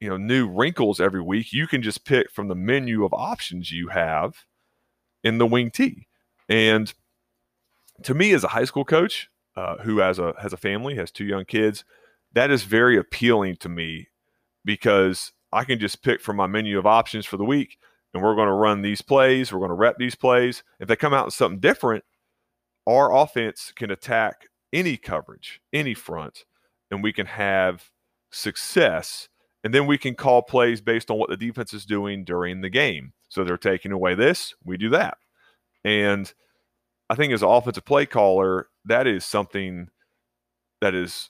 you 0.00 0.08
know 0.08 0.16
new 0.16 0.46
wrinkles 0.48 1.00
every 1.00 1.22
week 1.22 1.52
you 1.52 1.66
can 1.66 1.80
just 1.80 2.04
pick 2.04 2.30
from 2.30 2.48
the 2.48 2.54
menu 2.54 3.04
of 3.04 3.14
options 3.14 3.72
you 3.72 3.88
have 3.88 4.44
in 5.24 5.38
the 5.38 5.46
wing 5.46 5.70
t 5.70 6.06
and 6.50 6.92
to 8.02 8.12
me 8.12 8.32
as 8.34 8.44
a 8.44 8.48
high 8.48 8.66
school 8.66 8.84
coach 8.84 9.30
uh, 9.56 9.76
who 9.78 9.98
has 9.98 10.18
a 10.18 10.34
has 10.42 10.52
a 10.52 10.56
family 10.58 10.96
has 10.96 11.10
two 11.10 11.24
young 11.24 11.46
kids 11.46 11.82
that 12.34 12.50
is 12.50 12.64
very 12.64 12.98
appealing 12.98 13.56
to 13.56 13.70
me 13.70 14.08
because 14.66 15.32
i 15.52 15.64
can 15.64 15.78
just 15.78 16.02
pick 16.02 16.20
from 16.20 16.36
my 16.36 16.46
menu 16.46 16.78
of 16.78 16.86
options 16.86 17.26
for 17.26 17.36
the 17.36 17.44
week 17.44 17.78
and 18.16 18.24
we're 18.24 18.34
going 18.34 18.48
to 18.48 18.54
run 18.54 18.80
these 18.80 19.02
plays. 19.02 19.52
We're 19.52 19.58
going 19.58 19.68
to 19.68 19.74
rep 19.74 19.98
these 19.98 20.14
plays. 20.14 20.62
If 20.80 20.88
they 20.88 20.96
come 20.96 21.12
out 21.12 21.26
with 21.26 21.34
something 21.34 21.60
different, 21.60 22.02
our 22.86 23.14
offense 23.14 23.72
can 23.76 23.90
attack 23.90 24.46
any 24.72 24.96
coverage, 24.96 25.60
any 25.72 25.92
front, 25.92 26.44
and 26.90 27.02
we 27.02 27.12
can 27.12 27.26
have 27.26 27.90
success. 28.30 29.28
And 29.62 29.74
then 29.74 29.86
we 29.86 29.98
can 29.98 30.14
call 30.14 30.42
plays 30.42 30.80
based 30.80 31.10
on 31.10 31.18
what 31.18 31.28
the 31.28 31.36
defense 31.36 31.74
is 31.74 31.84
doing 31.84 32.24
during 32.24 32.62
the 32.62 32.70
game. 32.70 33.12
So 33.28 33.44
they're 33.44 33.58
taking 33.58 33.92
away 33.92 34.14
this, 34.14 34.54
we 34.64 34.78
do 34.78 34.88
that. 34.90 35.18
And 35.84 36.32
I 37.10 37.16
think 37.16 37.34
as 37.34 37.42
an 37.42 37.48
offensive 37.48 37.84
play 37.84 38.06
caller, 38.06 38.68
that 38.86 39.06
is 39.06 39.26
something 39.26 39.88
that 40.80 40.94
is 40.94 41.28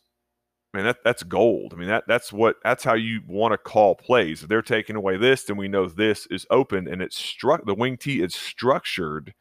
man, 0.77 0.85
that 0.85 1.03
that's 1.03 1.23
gold. 1.23 1.73
I 1.75 1.77
mean, 1.79 1.89
that 1.89 2.05
that's 2.07 2.33
what 2.33 2.57
that's 2.63 2.85
how 2.85 2.95
you 2.95 3.21
want 3.27 3.53
to 3.53 3.59
call 3.59 3.95
plays. 3.95 4.43
If 4.43 4.49
they're 4.49 4.63
taking 4.63 4.97
away 4.97 5.17
this, 5.17 5.45
then 5.45 5.57
we 5.57 5.69
know 5.69 5.89
this 5.89 6.27
is 6.31 6.47
open 6.51 6.87
and 6.87 7.03
it's 7.03 7.17
struck. 7.17 7.65
The 7.67 7.75
wing 7.75 7.97
T 7.97 8.23
is 8.23 8.35
structured 8.35 9.35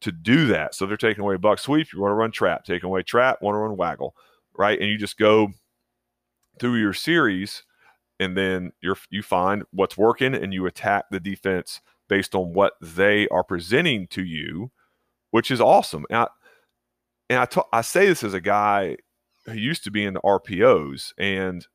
to 0.00 0.12
do 0.12 0.46
that. 0.48 0.74
So 0.74 0.84
they're 0.84 0.96
taking 0.96 1.22
away 1.22 1.36
buck 1.36 1.58
sweep. 1.58 1.92
You 1.92 2.00
want 2.00 2.10
to 2.10 2.16
run 2.16 2.32
trap, 2.32 2.64
taking 2.64 2.88
away 2.88 3.02
trap, 3.02 3.40
want 3.40 3.54
to 3.54 3.58
run 3.60 3.76
waggle, 3.76 4.14
right? 4.56 4.78
And 4.78 4.88
you 4.88 4.98
just 4.98 5.16
go 5.16 5.48
through 6.58 6.74
your 6.74 6.92
series, 6.92 7.62
and 8.20 8.36
then 8.36 8.72
you're 8.80 8.98
you 9.10 9.22
find 9.22 9.62
what's 9.70 9.96
working, 9.96 10.34
and 10.34 10.52
you 10.52 10.66
attack 10.66 11.06
the 11.10 11.20
defense 11.20 11.80
based 12.08 12.34
on 12.34 12.52
what 12.52 12.74
they 12.80 13.28
are 13.28 13.44
presenting 13.44 14.06
to 14.08 14.22
you, 14.22 14.70
which 15.30 15.50
is 15.50 15.60
awesome. 15.60 16.04
And 16.10 16.18
I, 16.18 16.28
and 17.30 17.38
I, 17.38 17.44
t- 17.46 17.60
I 17.72 17.80
say 17.80 18.06
this 18.06 18.22
as 18.22 18.34
a 18.34 18.40
guy 18.40 18.96
who 19.46 19.54
used 19.54 19.84
to 19.84 19.90
be 19.90 20.04
in 20.04 20.14
the 20.14 20.20
RPOs. 20.20 21.12
And 21.18 21.66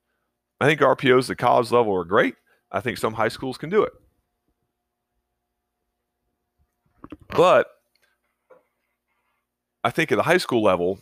I 0.59 0.65
think 0.65 0.81
RPOs 0.81 1.21
at 1.24 1.27
the 1.27 1.36
college 1.36 1.71
level 1.71 1.93
are 1.95 2.05
great. 2.05 2.36
I 2.71 2.81
think 2.81 2.97
some 2.97 3.13
high 3.13 3.27
schools 3.29 3.57
can 3.57 3.69
do 3.69 3.83
it. 3.83 3.93
But 7.29 7.67
I 9.83 9.89
think 9.89 10.12
at 10.12 10.15
the 10.15 10.24
high 10.24 10.38
school 10.38 10.63
level, 10.63 11.00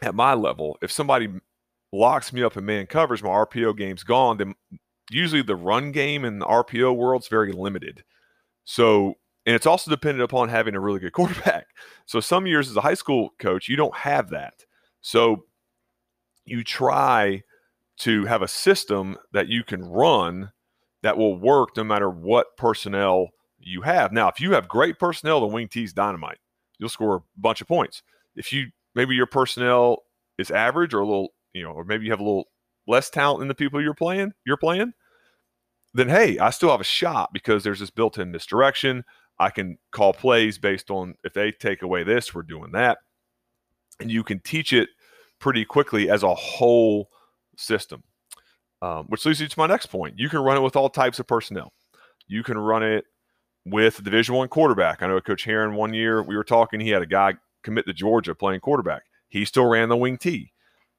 at 0.00 0.14
my 0.14 0.34
level, 0.34 0.76
if 0.82 0.90
somebody 0.90 1.28
locks 1.92 2.32
me 2.32 2.42
up 2.42 2.56
in 2.56 2.64
man 2.64 2.86
covers, 2.86 3.22
my 3.22 3.30
RPO 3.30 3.76
game's 3.76 4.02
gone, 4.02 4.38
then 4.38 4.54
usually 5.10 5.42
the 5.42 5.56
run 5.56 5.92
game 5.92 6.24
in 6.24 6.38
the 6.38 6.46
RPO 6.46 6.96
world's 6.96 7.28
very 7.28 7.52
limited. 7.52 8.02
So, 8.64 9.14
and 9.46 9.54
it's 9.54 9.66
also 9.66 9.90
dependent 9.90 10.24
upon 10.24 10.48
having 10.48 10.74
a 10.74 10.80
really 10.80 11.00
good 11.00 11.12
quarterback. 11.12 11.66
So, 12.06 12.20
some 12.20 12.46
years 12.46 12.70
as 12.70 12.76
a 12.76 12.80
high 12.80 12.94
school 12.94 13.30
coach, 13.38 13.68
you 13.68 13.76
don't 13.76 13.96
have 13.96 14.30
that. 14.30 14.64
So, 15.00 15.44
you 16.44 16.64
try 16.64 17.42
to 17.98 18.24
have 18.24 18.42
a 18.42 18.48
system 18.48 19.16
that 19.32 19.48
you 19.48 19.62
can 19.62 19.84
run 19.84 20.50
that 21.02 21.16
will 21.16 21.38
work 21.38 21.76
no 21.76 21.84
matter 21.84 22.10
what 22.10 22.56
personnel 22.56 23.28
you 23.58 23.82
have. 23.82 24.12
Now, 24.12 24.28
if 24.28 24.40
you 24.40 24.52
have 24.52 24.68
great 24.68 24.98
personnel, 24.98 25.40
the 25.40 25.46
wing 25.46 25.68
T's 25.68 25.92
dynamite. 25.92 26.38
You'll 26.78 26.88
score 26.88 27.16
a 27.16 27.22
bunch 27.36 27.60
of 27.60 27.68
points. 27.68 28.02
If 28.34 28.52
you 28.52 28.68
maybe 28.94 29.14
your 29.14 29.26
personnel 29.26 30.02
is 30.38 30.50
average 30.50 30.94
or 30.94 31.00
a 31.00 31.06
little, 31.06 31.34
you 31.52 31.62
know, 31.62 31.70
or 31.70 31.84
maybe 31.84 32.04
you 32.04 32.10
have 32.10 32.20
a 32.20 32.24
little 32.24 32.48
less 32.88 33.08
talent 33.10 33.42
in 33.42 33.48
the 33.48 33.54
people 33.54 33.80
you're 33.80 33.94
playing, 33.94 34.32
you're 34.44 34.56
playing, 34.56 34.92
then 35.94 36.08
hey, 36.08 36.38
I 36.38 36.50
still 36.50 36.70
have 36.70 36.80
a 36.80 36.84
shot 36.84 37.32
because 37.32 37.62
there's 37.62 37.80
this 37.80 37.90
built-in 37.90 38.32
misdirection. 38.32 39.04
I 39.38 39.50
can 39.50 39.78
call 39.90 40.12
plays 40.12 40.58
based 40.58 40.90
on 40.90 41.14
if 41.24 41.34
they 41.34 41.52
take 41.52 41.82
away 41.82 42.02
this, 42.02 42.34
we're 42.34 42.42
doing 42.42 42.72
that. 42.72 42.98
And 44.00 44.10
you 44.10 44.24
can 44.24 44.40
teach 44.40 44.72
it 44.72 44.88
pretty 45.42 45.64
quickly 45.64 46.08
as 46.08 46.22
a 46.22 46.34
whole 46.34 47.10
system. 47.56 48.02
Um, 48.80 49.04
which 49.08 49.24
leads 49.26 49.40
you 49.40 49.46
to 49.46 49.58
my 49.58 49.66
next 49.66 49.86
point. 49.86 50.18
You 50.18 50.28
can 50.28 50.40
run 50.40 50.56
it 50.56 50.60
with 50.60 50.74
all 50.74 50.88
types 50.88 51.20
of 51.20 51.26
personnel. 51.26 51.72
You 52.26 52.42
can 52.42 52.58
run 52.58 52.82
it 52.82 53.04
with 53.64 54.02
Division 54.02 54.34
One 54.34 54.48
quarterback. 54.48 55.02
I 55.02 55.06
know 55.06 55.20
Coach 55.20 55.44
Herron 55.44 55.74
one 55.74 55.94
year 55.94 56.20
we 56.22 56.36
were 56.36 56.42
talking. 56.42 56.80
He 56.80 56.88
had 56.88 57.02
a 57.02 57.06
guy 57.06 57.34
commit 57.62 57.86
to 57.86 57.92
Georgia 57.92 58.34
playing 58.34 58.60
quarterback. 58.60 59.02
He 59.28 59.44
still 59.44 59.66
ran 59.66 59.88
the 59.88 59.96
wing 59.96 60.18
T, 60.18 60.52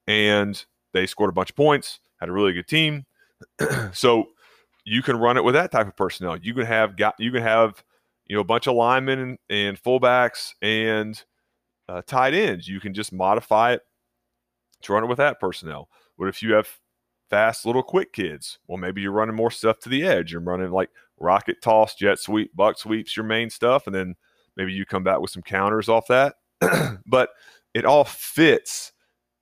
and 0.07 0.63
they 0.93 1.05
scored 1.05 1.29
a 1.29 1.33
bunch 1.33 1.49
of 1.49 1.57
points, 1.57 1.99
had 2.21 2.29
a 2.29 2.31
really 2.31 2.53
good 2.53 2.67
team. 2.67 3.05
so 3.91 4.27
you 4.85 5.01
can 5.01 5.17
run 5.17 5.35
it 5.35 5.43
with 5.43 5.55
that 5.55 5.71
type 5.71 5.87
of 5.87 5.97
personnel. 5.97 6.37
You 6.37 6.53
can 6.53 6.65
have 6.65 6.95
got 6.95 7.15
you 7.19 7.31
can 7.31 7.41
have 7.41 7.83
you 8.27 8.35
know 8.35 8.41
a 8.41 8.45
bunch 8.45 8.67
of 8.67 8.75
linemen 8.75 9.19
and, 9.19 9.37
and 9.49 9.83
fullbacks 9.83 10.53
and 10.61 11.21
uh, 11.89 12.01
tight 12.05 12.33
ends. 12.33 12.65
You 12.65 12.79
can 12.79 12.93
just 12.93 13.11
modify 13.11 13.73
it 13.73 13.81
to 14.83 14.93
run 14.93 15.03
it 15.03 15.07
with 15.07 15.17
that 15.17 15.39
personnel. 15.39 15.89
What 16.15 16.29
if 16.29 16.41
you 16.41 16.53
have 16.53 16.67
fast 17.29 17.65
little 17.65 17.83
quick 17.83 18.13
kids? 18.13 18.59
Well, 18.67 18.77
maybe 18.77 19.01
you're 19.01 19.11
running 19.11 19.35
more 19.35 19.51
stuff 19.51 19.79
to 19.79 19.89
the 19.89 20.03
edge. 20.03 20.31
You're 20.31 20.41
running 20.41 20.71
like 20.71 20.89
rocket 21.19 21.61
toss, 21.61 21.95
jet 21.95 22.19
sweep, 22.19 22.55
buck 22.55 22.77
sweeps, 22.77 23.17
your 23.17 23.25
main 23.25 23.49
stuff, 23.49 23.87
and 23.87 23.95
then 23.95 24.15
maybe 24.55 24.73
you 24.73 24.85
come 24.85 25.03
back 25.03 25.19
with 25.19 25.31
some 25.31 25.43
counters 25.43 25.89
off 25.89 26.07
that. 26.07 26.35
but 27.05 27.29
it 27.73 27.85
all 27.85 28.03
fits 28.03 28.91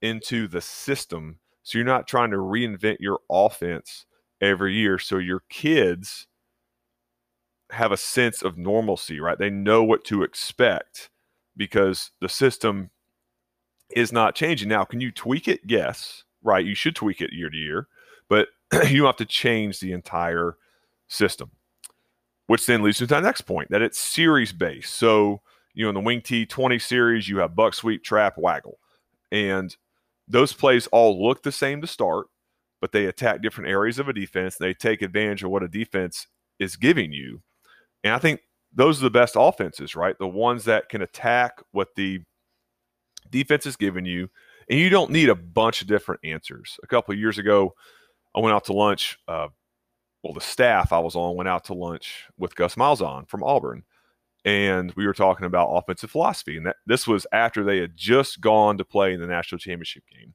into 0.01 0.47
the 0.47 0.61
system. 0.61 1.39
So 1.63 1.77
you're 1.77 1.85
not 1.85 2.07
trying 2.07 2.31
to 2.31 2.37
reinvent 2.37 2.97
your 2.99 3.19
offense 3.29 4.05
every 4.39 4.73
year. 4.73 4.97
So 4.97 5.17
your 5.17 5.43
kids 5.49 6.27
have 7.71 7.91
a 7.91 7.97
sense 7.97 8.41
of 8.41 8.57
normalcy, 8.57 9.19
right? 9.19 9.37
They 9.37 9.49
know 9.49 9.83
what 9.83 10.03
to 10.05 10.23
expect 10.23 11.09
because 11.55 12.11
the 12.19 12.29
system 12.29 12.89
is 13.95 14.11
not 14.11 14.35
changing. 14.35 14.69
Now, 14.69 14.83
can 14.83 15.01
you 15.01 15.11
tweak 15.11 15.47
it? 15.47 15.61
Yes, 15.65 16.23
right. 16.43 16.65
You 16.65 16.75
should 16.75 16.95
tweak 16.95 17.21
it 17.21 17.33
year 17.33 17.49
to 17.49 17.57
year, 17.57 17.87
but 18.29 18.49
you 18.87 19.05
have 19.05 19.17
to 19.17 19.25
change 19.25 19.79
the 19.79 19.93
entire 19.93 20.57
system. 21.07 21.51
Which 22.47 22.65
then 22.65 22.83
leads 22.83 22.97
to 22.97 23.05
the 23.05 23.21
next 23.21 23.41
point 23.41 23.69
that 23.69 23.81
it's 23.81 23.97
series 23.97 24.51
based. 24.51 24.95
So, 24.95 25.41
you 25.73 25.85
know, 25.85 25.89
in 25.89 25.95
the 25.95 26.01
Wing 26.01 26.21
T 26.21 26.45
20 26.45 26.79
series, 26.79 27.29
you 27.29 27.37
have 27.37 27.55
buck 27.55 27.73
sweep, 27.73 28.03
trap, 28.03 28.37
waggle. 28.37 28.77
And 29.31 29.75
those 30.27 30.51
plays 30.51 30.87
all 30.87 31.25
look 31.25 31.43
the 31.43 31.51
same 31.51 31.79
to 31.79 31.87
start, 31.87 32.27
but 32.81 32.91
they 32.91 33.05
attack 33.05 33.41
different 33.41 33.69
areas 33.69 33.99
of 33.99 34.09
a 34.09 34.13
defense. 34.13 34.57
They 34.57 34.73
take 34.73 35.01
advantage 35.01 35.43
of 35.43 35.51
what 35.51 35.63
a 35.63 35.69
defense 35.69 36.27
is 36.59 36.75
giving 36.75 37.13
you. 37.13 37.41
And 38.03 38.13
I 38.13 38.19
think 38.19 38.41
those 38.73 38.99
are 38.99 39.03
the 39.03 39.09
best 39.09 39.35
offenses, 39.37 39.95
right? 39.95 40.17
The 40.17 40.27
ones 40.27 40.65
that 40.65 40.89
can 40.89 41.01
attack 41.01 41.61
what 41.71 41.89
the 41.95 42.21
defense 43.31 43.65
is 43.65 43.75
giving 43.75 44.05
you. 44.05 44.29
And 44.69 44.79
you 44.79 44.89
don't 44.89 45.11
need 45.11 45.29
a 45.29 45.35
bunch 45.35 45.81
of 45.81 45.87
different 45.87 46.21
answers. 46.23 46.79
A 46.83 46.87
couple 46.87 47.15
years 47.15 47.37
ago, 47.37 47.73
I 48.35 48.39
went 48.39 48.55
out 48.55 48.65
to 48.65 48.73
lunch. 48.73 49.17
Uh, 49.27 49.47
well, 50.23 50.33
the 50.33 50.41
staff 50.41 50.93
I 50.93 50.99
was 50.99 51.15
on 51.15 51.35
went 51.35 51.49
out 51.49 51.65
to 51.65 51.73
lunch 51.73 52.25
with 52.37 52.55
Gus 52.55 52.75
Malzahn 52.75 53.27
from 53.27 53.43
Auburn. 53.43 53.83
And 54.45 54.91
we 54.93 55.05
were 55.05 55.13
talking 55.13 55.45
about 55.45 55.69
offensive 55.69 56.11
philosophy. 56.11 56.57
And 56.57 56.65
that, 56.67 56.77
this 56.85 57.07
was 57.07 57.27
after 57.31 57.63
they 57.63 57.79
had 57.79 57.95
just 57.95 58.41
gone 58.41 58.77
to 58.77 58.85
play 58.85 59.13
in 59.13 59.19
the 59.19 59.27
national 59.27 59.59
championship 59.59 60.03
game. 60.11 60.33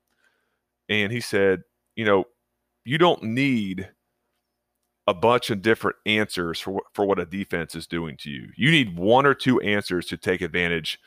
And 0.89 1.13
he 1.13 1.21
said, 1.21 1.63
you 1.97 2.05
know, 2.05 2.25
you 2.85 2.99
don't 2.99 3.23
need 3.23 3.89
a 5.09 5.15
bunch 5.15 5.51
of 5.51 5.63
different 5.63 5.97
answers 6.05 6.61
for, 6.61 6.83
for 6.93 7.05
what 7.05 7.19
a 7.19 7.27
defense 7.27 7.75
is 7.75 7.87
doing 7.87 8.17
to 8.19 8.31
you. 8.31 8.49
You 8.57 8.71
need 8.71 8.99
one 8.99 9.27
or 9.27 9.35
two 9.35 9.61
answers 9.61 10.07
to 10.07 10.17
take 10.17 10.41
advantage 10.41 10.99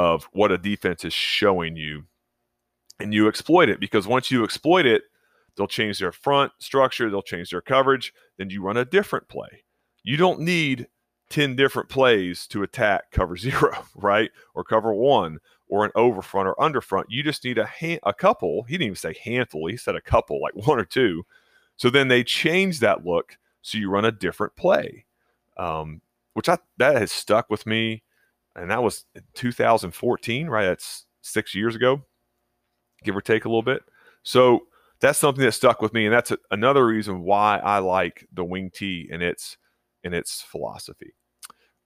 of 0.00 0.24
what 0.32 0.50
a 0.50 0.56
defense 0.56 1.04
is 1.04 1.12
showing 1.12 1.76
you. 1.76 2.04
And 2.98 3.12
you 3.12 3.28
exploit 3.28 3.68
it 3.68 3.80
because 3.80 4.06
once 4.06 4.30
you 4.30 4.42
exploit 4.44 4.86
it, 4.86 5.02
they'll 5.56 5.66
change 5.66 5.98
their 5.98 6.10
front 6.10 6.52
structure, 6.58 7.10
they'll 7.10 7.20
change 7.20 7.50
their 7.50 7.60
coverage, 7.60 8.14
then 8.38 8.48
you 8.48 8.62
run 8.62 8.78
a 8.78 8.84
different 8.86 9.28
play. 9.28 9.64
You 10.02 10.16
don't 10.16 10.40
need 10.40 10.88
10 11.28 11.54
different 11.54 11.90
plays 11.90 12.46
to 12.46 12.62
attack 12.62 13.10
cover 13.10 13.36
zero, 13.46 13.84
right? 13.94 14.30
Or 14.54 14.64
cover 14.64 14.94
one, 14.94 15.38
or 15.68 15.84
an 15.84 15.92
over 15.94 16.22
front 16.22 16.48
or 16.48 16.60
under 16.60 16.80
front. 16.80 17.08
You 17.10 17.22
just 17.22 17.44
need 17.44 17.58
a, 17.58 17.66
hand, 17.66 18.00
a 18.02 18.14
couple. 18.14 18.62
He 18.62 18.74
didn't 18.74 18.86
even 18.86 18.96
say 18.96 19.14
handful, 19.22 19.66
he 19.66 19.76
said 19.76 19.96
a 19.96 20.00
couple, 20.00 20.40
like 20.40 20.56
one 20.66 20.80
or 20.80 20.86
two. 20.86 21.26
So 21.76 21.90
then 21.90 22.08
they 22.08 22.24
change 22.24 22.80
that 22.80 23.04
look 23.04 23.36
so 23.60 23.76
you 23.76 23.90
run 23.90 24.06
a 24.06 24.12
different 24.12 24.56
play, 24.56 25.04
um, 25.58 26.00
which 26.32 26.48
I, 26.48 26.56
that 26.78 26.96
has 26.96 27.12
stuck 27.12 27.50
with 27.50 27.66
me. 27.66 28.02
And 28.56 28.70
that 28.70 28.82
was 28.82 29.04
2014, 29.34 30.48
right? 30.48 30.66
That's 30.66 31.06
six 31.22 31.54
years 31.54 31.76
ago, 31.76 32.02
give 33.04 33.16
or 33.16 33.20
take 33.20 33.44
a 33.44 33.48
little 33.48 33.62
bit. 33.62 33.82
So 34.22 34.66
that's 35.00 35.18
something 35.18 35.44
that 35.44 35.52
stuck 35.52 35.80
with 35.80 35.94
me. 35.94 36.06
And 36.06 36.14
that's 36.14 36.30
a, 36.30 36.38
another 36.50 36.86
reason 36.86 37.22
why 37.22 37.58
I 37.58 37.78
like 37.78 38.26
the 38.32 38.44
wing 38.44 38.70
T 38.72 39.08
and 39.10 39.22
its, 39.22 39.56
and 40.04 40.14
its 40.14 40.42
philosophy. 40.42 41.14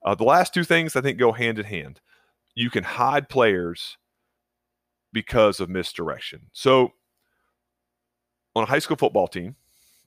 Uh, 0.03 0.15
the 0.15 0.23
last 0.23 0.53
two 0.53 0.63
things 0.63 0.95
I 0.95 1.01
think 1.01 1.17
go 1.17 1.31
hand 1.31 1.59
in 1.59 1.65
hand. 1.65 2.01
You 2.55 2.69
can 2.69 2.83
hide 2.83 3.27
players 3.27 3.97
because 5.11 5.59
of 5.59 5.69
misdirection. 5.69 6.47
So 6.53 6.93
on 8.55 8.63
a 8.63 8.67
high 8.67 8.79
school 8.79 8.97
football 8.97 9.27
team, 9.27 9.55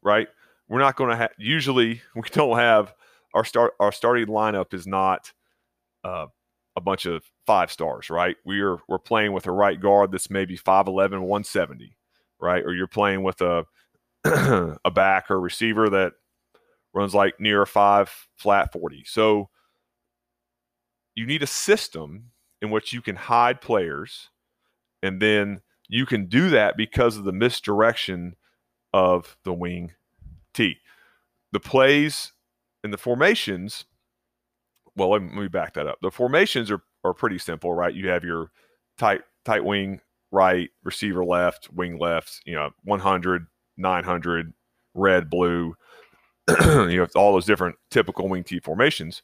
right? 0.02 0.28
We're 0.68 0.80
not 0.80 0.96
going 0.96 1.10
to 1.10 1.16
have. 1.16 1.30
Usually, 1.38 2.02
we 2.14 2.22
don't 2.32 2.58
have 2.58 2.94
our 3.34 3.44
start. 3.44 3.74
Our 3.80 3.92
starting 3.92 4.26
lineup 4.26 4.74
is 4.74 4.86
not 4.86 5.32
uh, 6.04 6.26
a 6.78 6.80
bunch 6.80 7.06
of 7.06 7.24
five 7.44 7.72
stars, 7.72 8.08
right? 8.08 8.36
We're 8.46 8.78
we're 8.88 9.00
playing 9.00 9.32
with 9.32 9.46
a 9.46 9.52
right 9.52 9.80
guard 9.80 10.12
that's 10.12 10.30
maybe 10.30 10.56
5'11", 10.56 10.86
170, 11.22 11.96
right? 12.40 12.64
Or 12.64 12.72
you're 12.72 12.86
playing 12.86 13.24
with 13.24 13.40
a 13.40 13.66
a 14.24 14.90
back 14.90 15.30
or 15.30 15.40
receiver 15.40 15.90
that 15.90 16.12
runs 16.94 17.14
like 17.14 17.40
near 17.40 17.62
a 17.62 17.66
five 17.66 18.28
flat 18.36 18.72
40. 18.72 19.04
So 19.06 19.50
you 21.16 21.26
need 21.26 21.42
a 21.42 21.48
system 21.48 22.30
in 22.62 22.70
which 22.70 22.92
you 22.92 23.02
can 23.02 23.16
hide 23.16 23.60
players 23.60 24.30
and 25.02 25.20
then 25.20 25.62
you 25.88 26.06
can 26.06 26.26
do 26.26 26.50
that 26.50 26.76
because 26.76 27.16
of 27.16 27.24
the 27.24 27.32
misdirection 27.32 28.36
of 28.92 29.36
the 29.44 29.52
wing 29.52 29.92
T. 30.54 30.76
The 31.50 31.60
plays 31.60 32.32
and 32.84 32.92
the 32.92 32.98
formations, 32.98 33.84
well, 34.98 35.10
let 35.10 35.22
me 35.22 35.48
back 35.48 35.74
that 35.74 35.86
up. 35.86 35.98
The 36.02 36.10
formations 36.10 36.70
are, 36.70 36.82
are 37.04 37.14
pretty 37.14 37.38
simple, 37.38 37.72
right? 37.72 37.94
You 37.94 38.08
have 38.08 38.24
your 38.24 38.50
tight 38.98 39.22
tight 39.44 39.64
wing 39.64 40.00
right, 40.30 40.70
receiver 40.84 41.24
left, 41.24 41.70
wing 41.72 41.98
left, 41.98 42.40
you 42.44 42.54
know, 42.54 42.70
100, 42.84 43.46
900, 43.76 44.52
red, 44.94 45.30
blue, 45.30 45.74
you 46.48 46.96
know, 46.98 47.06
all 47.14 47.32
those 47.32 47.46
different 47.46 47.76
typical 47.90 48.28
wing 48.28 48.44
T 48.44 48.60
formations. 48.60 49.22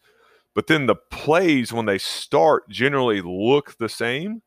But 0.55 0.69
then 0.69 0.87
the 0.87 0.97
plays, 1.11 1.73
when 1.73 1.87
they 1.87 1.99
start, 1.99 2.69
generally 2.69 3.21
look 3.21 3.77
the 3.79 3.89
same, 3.89 4.43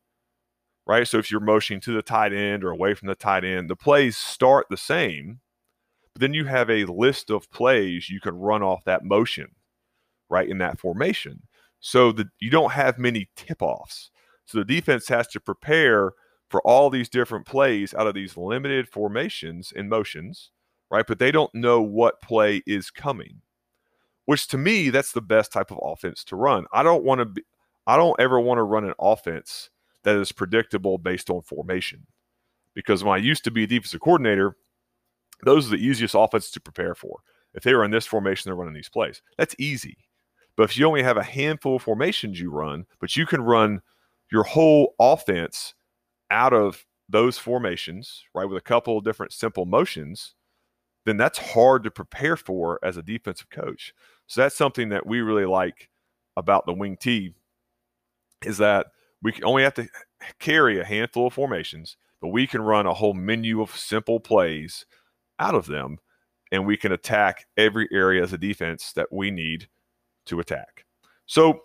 right? 0.86 1.06
So 1.06 1.18
if 1.18 1.30
you're 1.30 1.40
motioning 1.40 1.80
to 1.82 1.92
the 1.92 2.02
tight 2.02 2.32
end 2.32 2.64
or 2.64 2.70
away 2.70 2.94
from 2.94 3.08
the 3.08 3.14
tight 3.14 3.44
end, 3.44 3.68
the 3.68 3.76
plays 3.76 4.16
start 4.16 4.66
the 4.70 4.76
same. 4.76 5.40
But 6.14 6.20
then 6.20 6.34
you 6.34 6.46
have 6.46 6.70
a 6.70 6.86
list 6.86 7.30
of 7.30 7.50
plays 7.50 8.08
you 8.08 8.20
can 8.20 8.34
run 8.36 8.62
off 8.62 8.84
that 8.84 9.04
motion, 9.04 9.50
right, 10.28 10.48
in 10.48 10.58
that 10.58 10.80
formation. 10.80 11.42
So 11.80 12.12
that 12.12 12.28
you 12.40 12.50
don't 12.50 12.72
have 12.72 12.98
many 12.98 13.28
tip 13.36 13.62
offs. 13.62 14.10
So 14.46 14.58
the 14.58 14.64
defense 14.64 15.08
has 15.08 15.28
to 15.28 15.40
prepare 15.40 16.12
for 16.48 16.60
all 16.62 16.90
these 16.90 17.08
different 17.08 17.46
plays 17.46 17.94
out 17.94 18.06
of 18.06 18.14
these 18.14 18.36
limited 18.36 18.88
formations 18.88 19.72
and 19.76 19.88
motions, 19.88 20.50
right? 20.90 21.06
But 21.06 21.18
they 21.18 21.30
don't 21.30 21.54
know 21.54 21.80
what 21.80 22.22
play 22.22 22.62
is 22.66 22.90
coming 22.90 23.42
which 24.28 24.46
to 24.46 24.58
me 24.58 24.90
that's 24.90 25.12
the 25.12 25.22
best 25.22 25.50
type 25.50 25.70
of 25.70 25.80
offense 25.82 26.22
to 26.22 26.36
run. 26.36 26.66
I 26.70 26.82
don't 26.82 27.02
want 27.02 27.20
to 27.20 27.24
be 27.24 27.42
I 27.86 27.96
don't 27.96 28.20
ever 28.20 28.38
want 28.38 28.58
to 28.58 28.62
run 28.62 28.84
an 28.84 28.92
offense 29.00 29.70
that 30.02 30.16
is 30.16 30.32
predictable 30.32 30.98
based 30.98 31.30
on 31.30 31.40
formation. 31.40 32.06
Because 32.74 33.02
when 33.02 33.18
I 33.18 33.22
used 33.24 33.42
to 33.44 33.50
be 33.50 33.64
a 33.64 33.66
defensive 33.66 34.02
coordinator, 34.02 34.54
those 35.46 35.66
are 35.66 35.70
the 35.70 35.82
easiest 35.82 36.14
offenses 36.14 36.50
to 36.50 36.60
prepare 36.60 36.94
for. 36.94 37.20
If 37.54 37.62
they 37.62 37.72
were 37.72 37.86
in 37.86 37.90
this 37.90 38.04
formation, 38.04 38.50
they're 38.50 38.54
running 38.54 38.74
these 38.74 38.90
plays. 38.90 39.22
That's 39.38 39.54
easy. 39.58 39.96
But 40.58 40.64
if 40.64 40.76
you 40.76 40.86
only 40.88 41.04
have 41.04 41.16
a 41.16 41.22
handful 41.22 41.76
of 41.76 41.82
formations 41.82 42.40
you 42.40 42.50
run, 42.50 42.84
but 43.00 43.16
you 43.16 43.26
can 43.26 43.40
run 43.40 43.80
your 44.32 44.42
whole 44.42 44.96
offense 44.98 45.72
out 46.32 46.52
of 46.52 46.84
those 47.08 47.38
formations, 47.38 48.24
right, 48.34 48.44
with 48.44 48.58
a 48.58 48.62
couple 48.62 48.98
of 48.98 49.04
different 49.04 49.32
simple 49.32 49.66
motions, 49.66 50.34
then 51.06 51.16
that's 51.16 51.38
hard 51.38 51.84
to 51.84 51.92
prepare 51.92 52.36
for 52.36 52.80
as 52.82 52.96
a 52.96 53.02
defensive 53.04 53.48
coach. 53.50 53.94
So 54.26 54.40
that's 54.40 54.56
something 54.56 54.88
that 54.88 55.06
we 55.06 55.20
really 55.20 55.46
like 55.46 55.90
about 56.36 56.66
the 56.66 56.74
wing 56.74 56.96
T 57.00 57.34
is 58.44 58.58
that 58.58 58.88
we 59.22 59.32
only 59.44 59.62
have 59.62 59.74
to 59.74 59.88
carry 60.40 60.80
a 60.80 60.84
handful 60.84 61.28
of 61.28 61.34
formations, 61.34 61.96
but 62.20 62.28
we 62.28 62.48
can 62.48 62.62
run 62.62 62.86
a 62.86 62.94
whole 62.94 63.14
menu 63.14 63.62
of 63.62 63.76
simple 63.76 64.18
plays 64.18 64.86
out 65.38 65.54
of 65.54 65.66
them, 65.66 65.98
and 66.50 66.66
we 66.66 66.76
can 66.76 66.90
attack 66.90 67.46
every 67.56 67.88
area 67.92 68.24
as 68.24 68.32
a 68.32 68.38
defense 68.38 68.92
that 68.94 69.12
we 69.12 69.30
need 69.30 69.68
to 70.28 70.40
attack. 70.40 70.84
So 71.26 71.62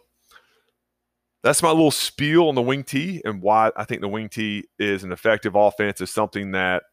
that's 1.44 1.62
my 1.62 1.70
little 1.70 1.92
spiel 1.92 2.48
on 2.48 2.56
the 2.56 2.62
wing 2.62 2.84
T 2.84 3.22
and 3.26 3.42
why 3.42 3.72
I 3.76 3.84
think 3.84 4.02
the 4.02 4.08
wing 4.08 4.30
T 4.30 4.66
is 4.80 5.04
an 5.04 5.12
effective 5.12 5.56
offense 5.56 6.02
is 6.02 6.10
something 6.10 6.52
that 6.52 6.84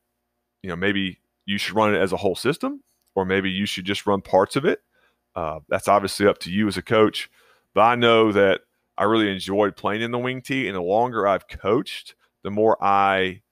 you 0.62 0.68
know 0.68 0.76
maybe 0.76 1.20
you 1.46 1.58
should 1.58 1.74
run 1.74 1.94
it 1.94 1.98
as 1.98 2.12
a 2.12 2.16
whole 2.16 2.36
system, 2.36 2.82
or 3.14 3.24
maybe 3.24 3.50
you 3.50 3.66
should 3.66 3.84
just 3.84 4.06
run 4.06 4.20
parts 4.20 4.56
of 4.56 4.64
it. 4.64 4.80
Uh, 5.34 5.60
that's 5.68 5.88
obviously 5.88 6.26
up 6.26 6.38
to 6.38 6.50
you 6.50 6.68
as 6.68 6.76
a 6.76 6.82
coach. 6.82 7.30
But 7.74 7.82
I 7.82 7.94
know 7.94 8.32
that 8.32 8.62
I 8.98 9.04
really 9.04 9.30
enjoyed 9.30 9.76
playing 9.76 10.02
in 10.02 10.10
the 10.10 10.18
wing 10.18 10.42
T, 10.42 10.66
and 10.66 10.76
the 10.76 10.82
longer 10.82 11.26
I've 11.26 11.48
coached, 11.48 12.14
the 12.42 12.50
more 12.50 12.76
I 12.82 13.42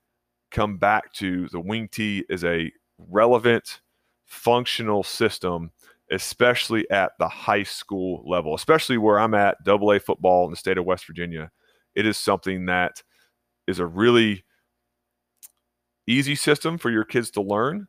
come 0.51 0.77
back 0.77 1.13
to 1.13 1.47
the 1.49 1.59
wing 1.59 1.87
T 1.91 2.25
as 2.29 2.43
a 2.43 2.71
relevant, 2.97 3.81
functional 4.25 5.03
system, 5.03 5.71
especially 6.11 6.89
at 6.89 7.11
the 7.19 7.27
high 7.27 7.63
school 7.63 8.23
level, 8.25 8.55
especially 8.55 8.97
where 8.97 9.19
I'm 9.19 9.33
at, 9.33 9.63
double 9.63 9.91
A 9.91 9.99
football 9.99 10.45
in 10.45 10.51
the 10.51 10.57
state 10.57 10.77
of 10.77 10.85
West 10.85 11.05
Virginia. 11.05 11.51
It 11.95 12.05
is 12.05 12.17
something 12.17 12.65
that 12.65 13.03
is 13.67 13.79
a 13.79 13.85
really 13.85 14.43
easy 16.07 16.35
system 16.35 16.77
for 16.77 16.89
your 16.89 17.03
kids 17.03 17.29
to 17.31 17.41
learn. 17.41 17.87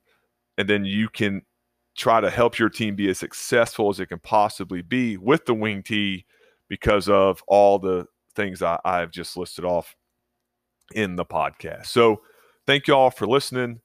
And 0.59 0.69
then 0.69 0.85
you 0.85 1.09
can 1.09 1.43
try 1.97 2.21
to 2.21 2.31
help 2.31 2.59
your 2.59 2.69
team 2.69 2.95
be 2.95 3.09
as 3.09 3.19
successful 3.19 3.89
as 3.89 3.99
it 3.99 4.07
can 4.07 4.21
possibly 4.21 4.83
be 4.83 5.17
with 5.17 5.47
the 5.47 5.55
wing 5.55 5.83
T 5.83 6.27
because 6.69 7.09
of 7.09 7.43
all 7.49 7.79
the 7.79 8.07
things 8.37 8.63
I, 8.63 8.79
I've 8.85 9.11
just 9.11 9.37
listed 9.37 9.65
off 9.65 9.97
in 10.95 11.17
the 11.17 11.25
podcast. 11.25 11.87
So 11.87 12.23
thank 12.67 12.87
you 12.87 12.95
all 12.95 13.11
for 13.11 13.27
listening. 13.27 13.81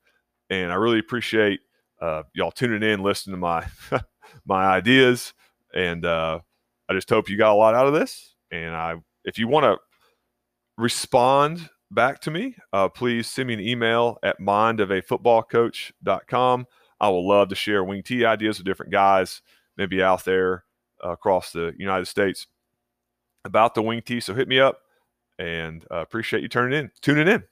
And 0.50 0.72
I 0.72 0.76
really 0.76 1.00
appreciate 1.00 1.62
uh, 2.02 2.24
y'all 2.34 2.52
tuning 2.52 2.88
in, 2.88 3.02
listening 3.02 3.36
to 3.36 3.40
my 3.40 3.66
my 4.46 4.66
ideas. 4.66 5.34
And 5.74 6.06
uh, 6.06 6.40
I 6.90 6.94
just 6.94 7.10
hope 7.10 7.30
you 7.30 7.38
got 7.38 7.54
a 7.54 7.56
lot 7.56 7.76
out 7.76 7.88
of 7.88 7.94
this. 7.94 8.36
And 8.52 8.76
I, 8.76 8.96
if 9.24 9.38
you 9.38 9.48
want 9.48 9.64
to 9.66 9.78
respond 10.78 11.70
back 11.92 12.20
to 12.22 12.32
me, 12.32 12.56
uh, 12.74 12.90
please 12.90 13.28
send 13.28 13.48
me 13.48 13.54
an 13.56 13.60
email 13.60 14.18
at 14.24 14.40
mindofafootballcoach.com. 14.40 16.66
I 17.00 17.10
will 17.10 17.28
love 17.28 17.50
to 17.50 17.56
share 17.56 17.84
wing 17.84 18.04
T 18.04 18.26
ideas 18.26 18.58
with 18.58 18.66
different 18.66 18.92
guys, 18.92 19.42
maybe 19.78 20.02
out 20.02 20.24
there 20.24 20.64
uh, 21.04 21.12
across 21.12 21.52
the 21.52 21.74
United 21.78 22.06
States 22.06 22.48
about 23.44 23.76
the 23.76 23.82
wing 23.82 24.02
T. 24.02 24.20
So 24.20 24.34
hit 24.34 24.48
me 24.48 24.60
up 24.60 24.80
and 25.38 25.86
uh, 25.92 25.98
appreciate 25.98 26.42
you 26.42 26.50
turning 26.50 26.80
in, 26.80 26.92
tuning 27.02 27.28
in. 27.28 27.44